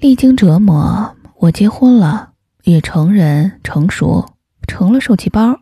[0.00, 2.28] 历经折磨，我结婚了，
[2.62, 4.24] 也成人成熟，
[4.68, 5.58] 成了受气包。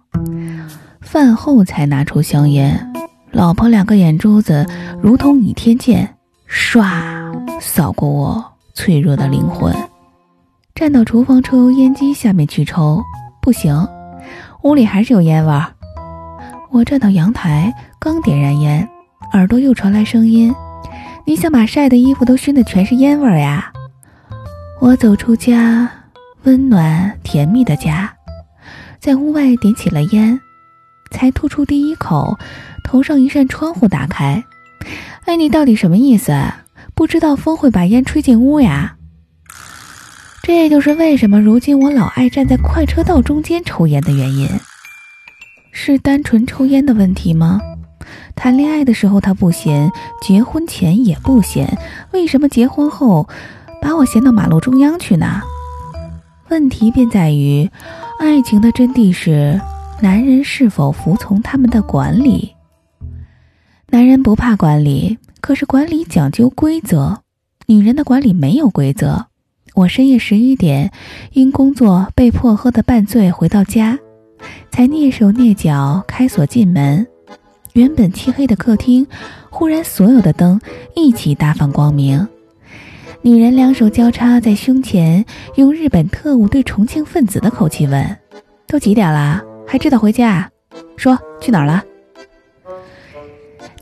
[1.01, 2.93] 饭后才拿出香烟，
[3.33, 4.67] 老婆两个眼珠子
[5.01, 6.15] 如同倚天剑，
[6.47, 8.45] 唰扫过我
[8.75, 9.75] 脆弱的灵魂。
[10.75, 13.03] 站到厨房抽油烟机下面去抽，
[13.41, 13.89] 不行，
[14.65, 15.65] 屋里还是有烟味儿。
[16.71, 18.87] 我站到阳台，刚点燃烟，
[19.33, 20.55] 耳朵又传来声音
[21.25, 23.73] ：“你想把晒的衣服都熏得全是烟味儿呀？”
[24.79, 25.91] 我走出家，
[26.43, 28.13] 温暖甜蜜的家，
[29.01, 30.39] 在屋外点起了烟，
[31.11, 32.39] 才吐出第一口，
[32.85, 34.45] 头上一扇窗户打开。
[35.25, 36.33] 哎，你到底什么意思？
[36.95, 38.97] 不知道风会把烟吹进屋呀？
[40.43, 44.49] 这就是为什么如今我老爱站在快车道中间抽烟的原因。
[45.73, 47.61] 是单纯抽烟的问题吗？
[48.37, 51.77] 谈恋爱的时候他不嫌，结婚前也不嫌，
[52.13, 53.27] 为什么结婚后？
[53.81, 55.41] 把我闲到马路中央去呢？
[56.49, 57.69] 问题便在于，
[58.19, 59.61] 爱情的真谛是
[60.01, 62.55] 男人是否服从他们的管理。
[63.91, 67.19] 男人不怕管理，可是管理讲究规则，
[67.67, 69.27] 女人的管理没有规则。
[69.75, 70.91] 我深夜十一点
[71.33, 73.99] 因工作被迫喝得半醉回到家，
[74.71, 77.07] 才蹑手蹑脚开锁进门。
[77.75, 79.07] 原本漆黑的客厅，
[79.51, 80.61] 忽然所有的灯
[80.95, 82.27] 一起大放光明。
[83.23, 85.25] 女人两手交叉在胸前，
[85.57, 88.17] 用日本特务对重庆分子的口气问
[88.69, 89.43] ：“都几点了？
[89.67, 90.49] 还知道回家？
[90.97, 91.83] 说去哪儿了？”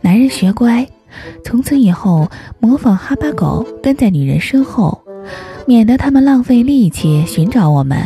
[0.01, 0.87] 男人学乖，
[1.45, 4.99] 从此以后模仿哈巴狗跟在女人身后，
[5.67, 7.99] 免得他们浪费力气寻找我们。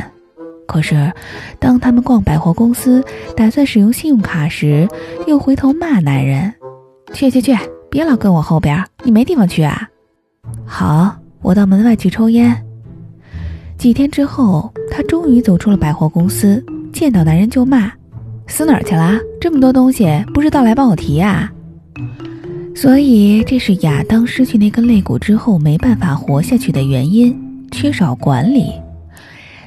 [0.66, 1.12] 可是，
[1.60, 3.02] 当他们逛百货公司
[3.36, 4.88] 打算使用信用卡时，
[5.26, 6.52] 又回头骂男人
[7.14, 7.56] ：“去去去，
[7.88, 9.88] 别老跟我后边，你没地方去啊！”
[10.68, 11.16] 好。
[11.40, 12.54] 我到门外去抽烟。
[13.78, 17.92] 几天之后，他终于走出了百货公司，见到男人就骂
[18.48, 19.12] ：“死哪儿去了？
[19.40, 21.48] 这么多东西，不知道来帮我提呀！”
[22.74, 27.32] 所以，这是亚当失去那根肋骨之后没办法活下去的原因——
[27.70, 28.72] 缺少管理。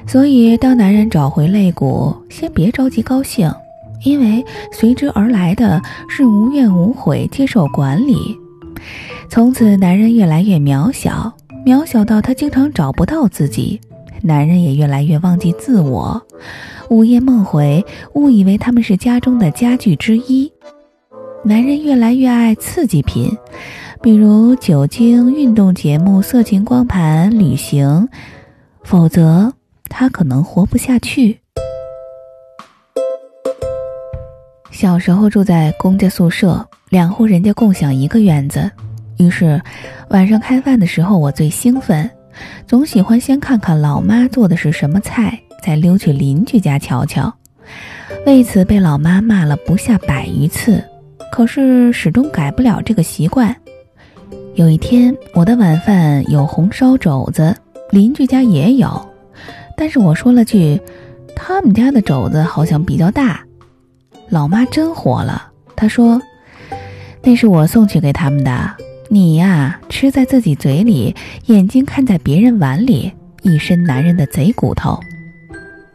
[0.06, 3.50] 所以，当男人找回肋骨，先别着急高兴，
[4.04, 8.36] 因为随之而来的是无怨无悔接受管理。
[9.28, 11.32] 从此，男人越来越渺小。
[11.64, 13.80] 渺小到他经常找不到自己，
[14.20, 16.20] 男人也越来越忘记自我，
[16.90, 17.84] 午夜梦回，
[18.14, 20.52] 误以为他们是家中的家具之一。
[21.44, 23.30] 男人越来越爱刺激品，
[24.02, 28.08] 比如酒精、运动节目、色情光盘、旅行，
[28.82, 29.52] 否则
[29.88, 31.38] 他可能活不下去。
[34.72, 38.68] 小时候住在公家宿舍，两户人家共享一个院子。
[39.22, 39.60] 于是，
[40.10, 42.10] 晚上开饭的时候，我最兴奋，
[42.66, 47.32] 总喜欢先看看老妈做的是什么菜，再溜去邻居家瞧瞧。
[48.26, 50.82] 为此被老妈骂了不下百余次，
[51.30, 53.54] 可是始终改不了这个习惯。
[54.54, 57.56] 有一天，我的晚饭有红烧肘子，
[57.90, 59.08] 邻居家也有，
[59.76, 60.78] 但是我说了句
[61.34, 63.42] ：“他们家的肘子好像比较大。”
[64.28, 66.20] 老妈真火了，她说
[67.22, 68.70] ：“那是我送去给他们的。”
[69.12, 71.14] 你呀，吃在自己嘴里，
[71.44, 73.12] 眼睛看在别人碗里，
[73.42, 74.98] 一身男人的贼骨头。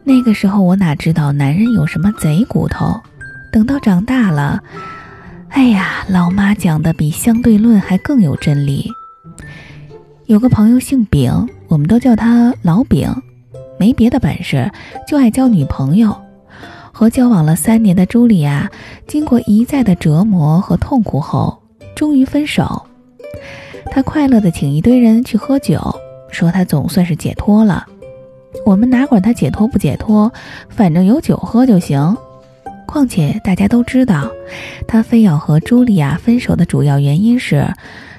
[0.03, 2.93] 那个时候我哪知道男人有什么贼骨头？
[3.51, 4.61] 等到长大了，
[5.49, 8.87] 哎呀，老妈讲的比相对论还更有真理。
[10.27, 11.31] 有个朋友姓丙，
[11.69, 13.11] 我们都叫他老丙，
[13.79, 14.71] 没别的本事，
[15.07, 16.15] 就爱交女朋友。
[16.91, 18.69] 和交往了三年的朱莉亚，
[19.07, 21.63] 经过一再的折磨和痛苦后，
[21.95, 22.83] 终于分手。
[23.97, 25.81] 他快乐的请一堆人去喝酒，
[26.29, 27.83] 说他总算是解脱了。
[28.63, 30.31] 我们哪管他解脱不解脱，
[30.69, 32.15] 反正有酒喝就行。
[32.85, 34.29] 况且大家都知道，
[34.87, 37.67] 他非要和茱莉亚分手的主要原因是，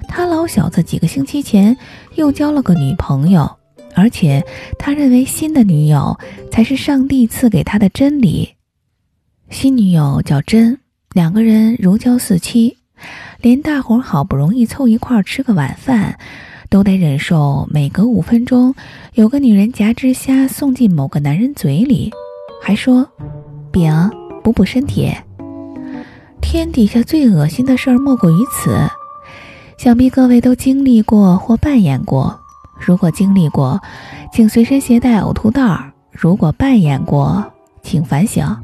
[0.08, 1.76] 他老小子几个星期前
[2.16, 3.48] 又交了个女朋友，
[3.94, 4.44] 而且
[4.80, 6.18] 他认为新的女友
[6.50, 8.52] 才是上帝赐给他的真理。
[9.48, 10.76] 新女友叫真，
[11.12, 12.77] 两个人如胶似漆。
[13.40, 16.18] 连大伙儿好不容易凑一块儿吃个晚饭，
[16.68, 18.74] 都得忍受每隔五分钟
[19.14, 22.10] 有个女人夹只虾送进某个男人嘴里，
[22.62, 23.08] 还说
[23.72, 23.92] “饼
[24.42, 25.12] 补补身体”。
[26.40, 28.76] 天底下最恶心的事儿莫过于此，
[29.76, 32.38] 想必各位都经历过或扮演过。
[32.78, 33.80] 如果经历过，
[34.32, 37.44] 请随身携带呕吐袋；如果扮演过，
[37.82, 38.56] 请反省。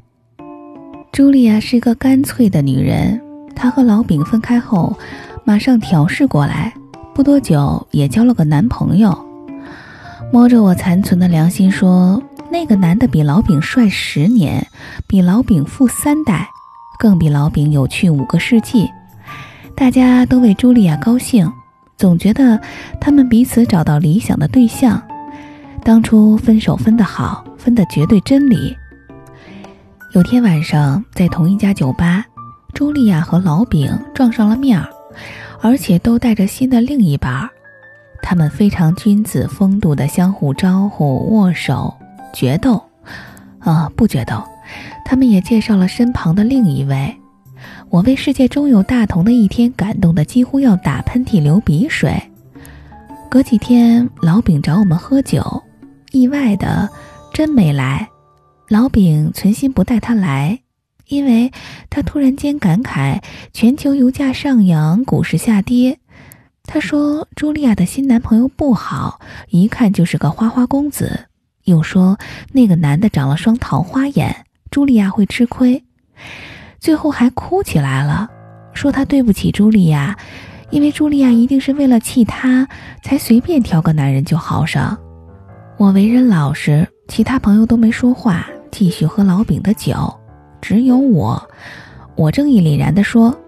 [1.12, 3.20] 茱莉亚是个干脆的女人。
[3.54, 4.96] 她和老丙分开后，
[5.44, 6.72] 马上调试过来，
[7.14, 9.16] 不多久也交了个男朋友。
[10.32, 12.20] 摸着我残存的良心说，
[12.50, 14.66] 那个男的比老饼帅十年，
[15.06, 16.48] 比老饼富三代，
[16.98, 18.90] 更比老饼有趣五个世纪。
[19.76, 21.50] 大家都为茱莉亚高兴，
[21.96, 22.60] 总觉得
[23.00, 25.00] 他们彼此找到理想的对象。
[25.84, 28.74] 当初分手分得好，分的绝对真理。
[30.14, 32.24] 有天晚上，在同一家酒吧，
[32.75, 34.88] 茱莉亚和老饼撞上了面儿，
[35.61, 37.49] 而且都带着新的另一半儿。
[38.21, 41.94] 他们非常君子风度的相互招呼、握手、
[42.35, 42.82] 决斗，
[43.61, 44.43] 啊，不决斗。
[45.05, 47.15] 他们也介绍了身旁的另一位。
[47.91, 52.21] 我为世界中有大同的一天感动的几乎要打喷嚏、流鼻水。
[53.31, 55.62] 隔几天，老饼找我们喝酒，
[56.12, 56.88] 意外的，
[57.32, 58.09] 真没来。
[58.69, 60.59] 老饼存心不带他来，
[61.08, 61.52] 因为
[61.90, 63.20] 他突然间感慨
[63.52, 65.98] 全球油价上扬，股市下跌。
[66.66, 71.26] 他说：“茱莉亚的新男朋友不好，一看就是个花花公子。”
[71.64, 72.18] 又说
[72.52, 75.82] 那个男的长了双桃花眼，茱莉亚会吃亏。
[76.78, 78.28] 最后还哭起来了，
[78.72, 80.16] 说他对不起茱莉亚，
[80.70, 82.68] 因为茱莉亚一定是为了气他
[83.02, 84.98] 才随便挑个男人就好上。
[85.78, 90.14] 我为人老实，其他朋友都没说话，继续喝老饼的酒，
[90.64, 91.50] 只有我，
[92.16, 93.38] 我正义凛然地说。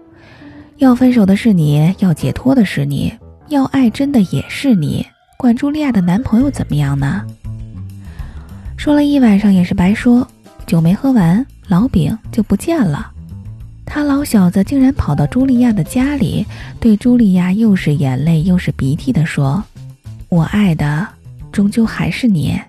[0.77, 3.11] 要分手的是你，要解脱的是你，
[3.47, 5.03] 要爱真的也是你。
[5.35, 7.25] 管茱莉亚的男朋友怎么样呢？
[8.77, 10.27] 说了一晚上也是白说，
[10.67, 13.11] 酒没喝完，老饼就不见了。
[13.83, 16.45] 他老小子竟然跑到茱莉亚的家里，
[16.79, 19.63] 对茱莉亚又是眼泪又是鼻涕的说
[20.29, 21.07] ：“我爱的
[21.51, 22.61] 终究还是你。”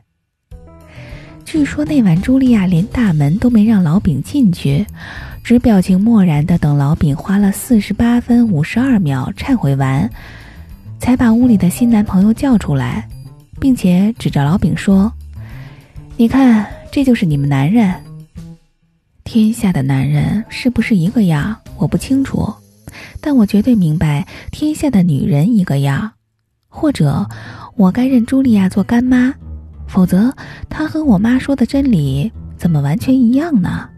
[1.50, 4.85] 据说那晚茱莉亚连大门都没让老饼进去。
[5.43, 10.06] 只表情漠然的等老饼花了四十八分五十二秒忏悔完，
[10.99, 13.09] 才把屋里的新男朋友叫出来，
[13.59, 15.11] 并且指着老饼说
[16.19, 17.95] ：“你看，这就是你们男人。
[19.25, 21.56] 天下的男人是不是一个样？
[21.79, 22.47] 我不清楚，
[23.23, 26.12] 但我绝对明白天下的女人一个样。
[26.69, 27.27] 或者，
[27.75, 29.35] 我该认茱莉亚做干妈，
[29.88, 30.32] 否则
[30.69, 33.88] 他和我妈说的真理怎么完全一样呢？”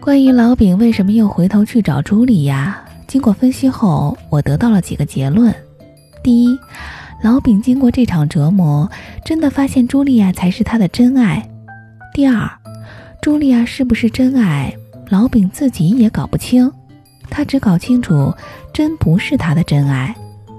[0.00, 5.54] 关于老饼为什么又回头去找茱莉亚，经过分析后，我得到了几个结论：
[6.22, 6.58] 第一，
[7.22, 8.90] 老饼经过这场折磨，
[9.24, 11.40] 真的发现茱莉亚才是他的真爱；
[12.12, 12.46] 第二，
[13.22, 14.74] 茱莉亚是不是真爱，
[15.08, 16.70] 老饼自己也搞不清，
[17.30, 18.34] 他只搞清楚
[18.74, 20.14] 真不是他的真爱。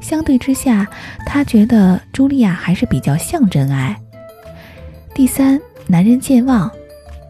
[0.06, 0.88] 相对之下，
[1.26, 4.00] 他觉得茱莉亚还是比较像真爱。
[5.16, 6.70] 第三，男人健忘。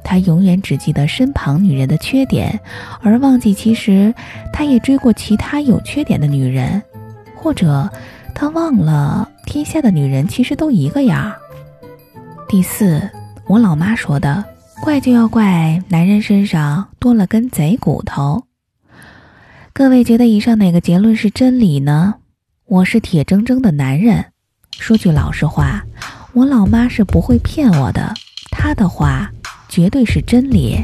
[0.04, 2.60] 他永远只记得身旁女人的缺点，
[3.02, 4.14] 而忘记其实
[4.52, 6.84] 他也追过其他有缺点的女人，
[7.34, 7.90] 或者
[8.34, 11.34] 他忘了天下的女人其实都一个样。
[12.50, 13.02] 第四，
[13.48, 14.44] 我老妈说的，
[14.82, 18.44] 怪就要怪男人身上多了根贼骨头。
[19.72, 22.16] 各位觉得以上哪个结论是真理呢？
[22.68, 24.26] 我是铁铮铮的男人，
[24.72, 25.86] 说句老实话，
[26.34, 28.12] 我老妈是不会骗我的，
[28.50, 29.32] 她的话。
[29.68, 30.80] 绝对是真理。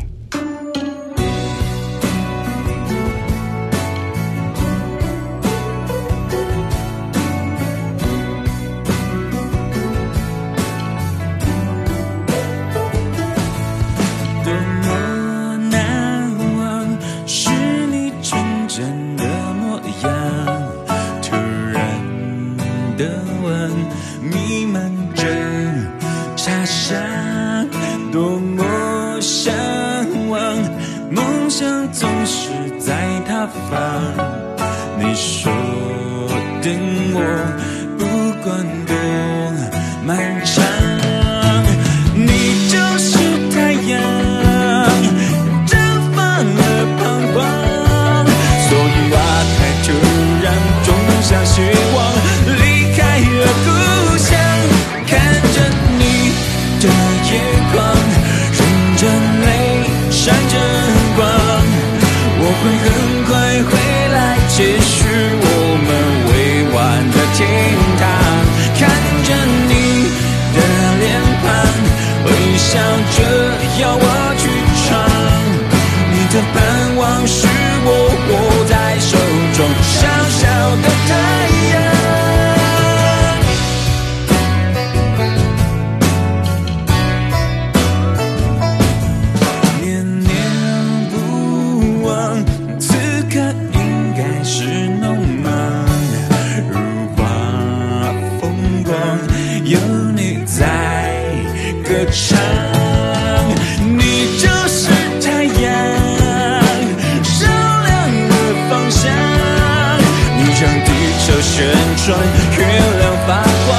[110.62, 110.92] 让地
[111.26, 111.66] 球旋
[112.06, 112.08] 转，
[112.56, 112.62] 月
[113.00, 113.30] 亮发
[113.66, 113.70] 光，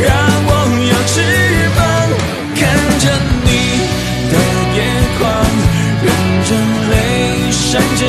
[0.00, 0.06] 让
[0.46, 0.50] 我
[0.86, 1.12] 有翅
[1.74, 1.78] 膀。
[2.54, 2.58] 看
[3.00, 3.04] 着
[3.42, 3.48] 你
[4.30, 4.32] 的
[4.76, 4.78] 眼
[5.18, 5.18] 眶，
[6.04, 6.06] 忍
[6.46, 6.50] 着
[6.90, 6.92] 泪
[7.50, 8.02] 闪着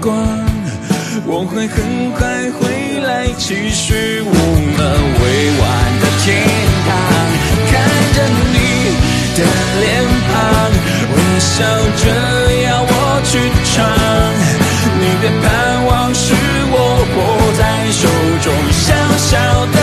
[0.00, 0.16] 光。
[1.26, 1.76] 我会很
[2.12, 2.60] 快回
[3.00, 4.78] 来，继续我们
[5.20, 5.22] 未
[5.60, 5.64] 完
[6.00, 6.26] 的天
[6.86, 6.88] 堂。
[7.70, 7.72] 看
[8.14, 8.16] 着
[8.54, 8.56] 你
[9.36, 9.38] 的
[9.80, 9.86] 脸
[10.28, 10.32] 庞，
[11.14, 11.46] 微笑
[12.00, 12.02] 着
[12.64, 12.92] 要我
[13.28, 13.30] 去
[13.68, 13.76] 闯。
[15.00, 15.46] 你的盼
[15.86, 16.34] 望是
[16.70, 16.74] 我
[17.14, 17.18] 握
[17.58, 17.62] 在
[17.92, 18.02] 手
[18.42, 18.86] 中小
[19.18, 19.30] 小
[19.66, 19.77] 的